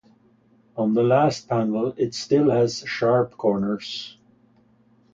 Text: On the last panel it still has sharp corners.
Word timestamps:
On 0.77 0.95
the 0.95 1.03
last 1.03 1.47
panel 1.47 1.93
it 1.95 2.15
still 2.15 2.49
has 2.49 2.79
sharp 2.87 3.37
corners. 3.37 4.17